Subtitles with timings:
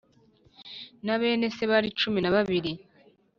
[1.05, 2.71] na bene se bari cumi na babiri